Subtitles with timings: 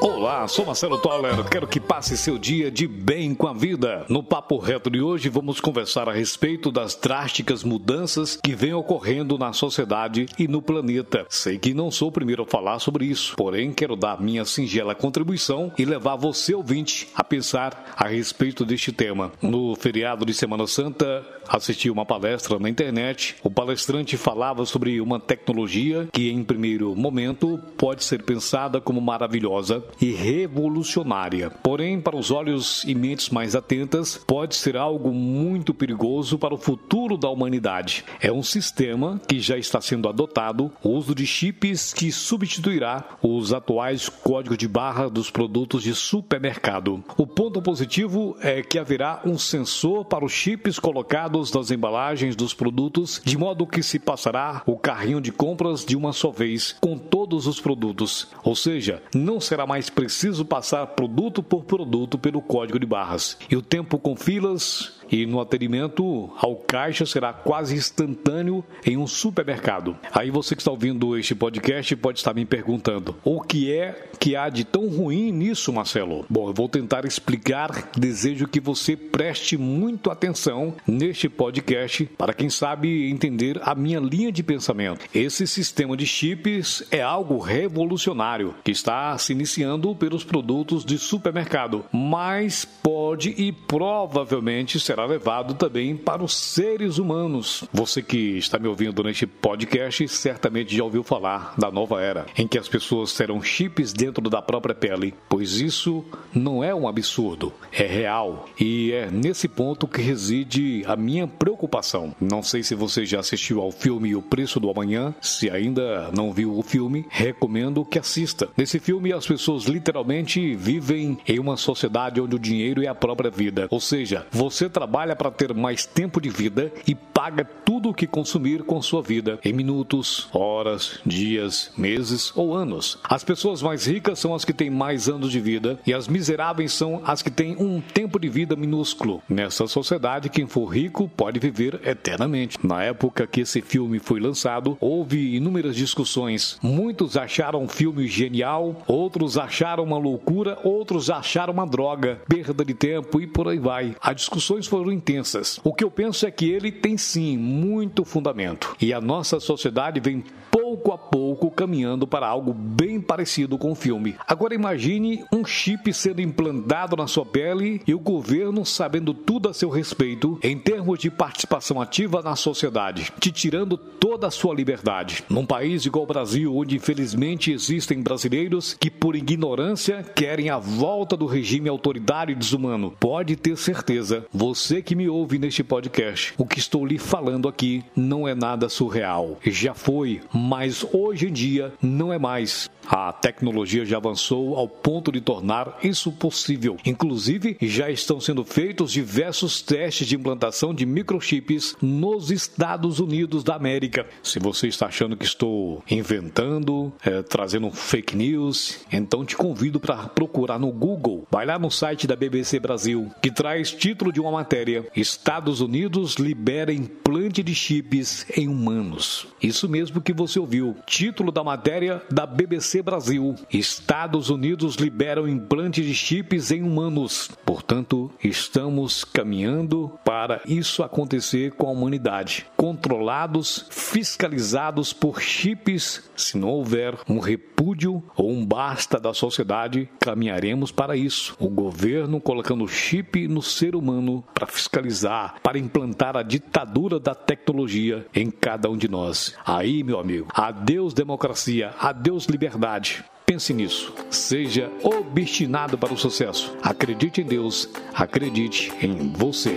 [0.00, 1.42] Olá, sou Marcelo Toller.
[1.50, 4.06] Quero que passe seu dia de bem com a vida.
[4.08, 9.36] No Papo Reto de hoje, vamos conversar a respeito das drásticas mudanças que vêm ocorrendo
[9.36, 11.26] na sociedade e no planeta.
[11.28, 14.94] Sei que não sou o primeiro a falar sobre isso, porém, quero dar minha singela
[14.94, 19.32] contribuição e levar você, ouvinte, a pensar a respeito deste tema.
[19.42, 23.34] No feriado de Semana Santa, assisti uma palestra na internet.
[23.42, 29.82] O palestrante falava sobre uma tecnologia que, em primeiro momento, pode ser pensada como maravilhosa
[30.00, 31.50] e revolucionária.
[31.50, 36.58] Porém, para os olhos e mentes mais atentas, pode ser algo muito perigoso para o
[36.58, 38.04] futuro da humanidade.
[38.20, 43.52] É um sistema que já está sendo adotado, o uso de chips que substituirá os
[43.52, 47.02] atuais códigos de barra dos produtos de supermercado.
[47.16, 52.54] O ponto positivo é que haverá um sensor para os chips colocados nas embalagens dos
[52.54, 56.98] produtos, de modo que se passará o carrinho de compras de uma só vez com
[57.28, 58.26] todos os produtos.
[58.42, 63.36] Ou seja, não será mais preciso passar produto por produto pelo código de barras.
[63.50, 69.06] E o tempo com filas e no atendimento ao caixa será quase instantâneo em um
[69.06, 69.96] supermercado.
[70.12, 74.36] Aí você que está ouvindo este podcast pode estar me perguntando: o que é que
[74.36, 76.26] há de tão ruim nisso, Marcelo?
[76.28, 77.90] Bom, eu vou tentar explicar.
[77.96, 84.32] Desejo que você preste muito atenção neste podcast para quem sabe entender a minha linha
[84.32, 85.06] de pensamento.
[85.14, 91.84] Esse sistema de chips é algo revolucionário que está se iniciando pelos produtos de supermercado,
[91.92, 97.62] mas pode e provavelmente será será levado também para os seres humanos.
[97.72, 102.48] Você que está me ouvindo neste podcast certamente já ouviu falar da nova era, em
[102.48, 106.04] que as pessoas terão chips dentro da própria pele, pois isso
[106.34, 112.12] não é um absurdo, é real e é nesse ponto que reside a minha preocupação.
[112.20, 116.32] Não sei se você já assistiu ao filme O Preço do Amanhã, se ainda não
[116.32, 118.48] viu o filme, recomendo que assista.
[118.56, 123.30] Nesse filme, as pessoas literalmente vivem em uma sociedade onde o dinheiro é a própria
[123.30, 127.88] vida, ou seja, você trabalha trabalha para ter mais tempo de vida e paga tudo
[127.88, 132.96] o que consumir com sua vida em minutos, horas, dias, meses ou anos.
[133.02, 136.72] As pessoas mais ricas são as que têm mais anos de vida e as miseráveis
[136.72, 139.20] são as que têm um tempo de vida minúsculo.
[139.28, 142.56] Nessa sociedade, quem for rico pode viver eternamente.
[142.64, 146.56] Na época que esse filme foi lançado, houve inúmeras discussões.
[146.62, 152.74] Muitos acharam o filme genial, outros acharam uma loucura, outros acharam uma droga, perda de
[152.74, 153.96] tempo e por aí vai.
[154.00, 155.58] As discussões foram intensas.
[155.64, 158.76] O que eu penso é que ele tem sim muito fundamento.
[158.80, 163.74] E a nossa sociedade vem pouco a pouco caminhando para algo bem parecido com o
[163.74, 164.16] filme.
[164.26, 169.54] Agora imagine um chip sendo implantado na sua pele e o governo sabendo tudo a
[169.54, 175.24] seu respeito em termos de participação ativa na sociedade, te tirando toda a sua liberdade.
[175.28, 181.16] Num país igual o Brasil, onde infelizmente existem brasileiros que por ignorância querem a volta
[181.16, 186.46] do regime autoritário e desumano, pode ter certeza, você que me ouve neste podcast, o
[186.46, 189.38] que estou lhe falando aqui não é nada surreal.
[189.44, 192.68] Já foi mais mas hoje em dia não é mais.
[192.90, 196.76] A tecnologia já avançou ao ponto de tornar isso possível.
[196.84, 203.54] Inclusive, já estão sendo feitos diversos testes de implantação de microchips nos Estados Unidos da
[203.54, 204.06] América.
[204.20, 210.08] Se você está achando que estou inventando, é, trazendo fake news, então te convido para
[210.08, 211.24] procurar no Google.
[211.30, 216.14] Vai lá no site da BBC Brasil, que traz título de uma matéria: Estados Unidos
[216.14, 219.28] libera implante de chips em humanos.
[219.40, 220.74] Isso mesmo que você ouviu ouviu.
[220.86, 227.30] Título da matéria da BBC Brasil: Estados Unidos liberam implante de chips em humanos.
[227.44, 232.46] Portanto, estamos caminhando para isso acontecer com a humanidade.
[232.56, 240.72] Controlados, fiscalizados por chips, se não houver um repúdio ou um basta da sociedade, caminharemos
[240.72, 241.36] para isso.
[241.38, 248.06] O governo colocando chip no ser humano para fiscalizar, para implantar a ditadura da tecnologia
[248.14, 249.34] em cada um de nós.
[249.44, 253.04] Aí, meu amigo, Adeus democracia, adeus liberdade.
[253.26, 253.92] Pense nisso.
[254.08, 256.56] Seja obstinado para o sucesso.
[256.62, 259.56] Acredite em Deus, acredite em você.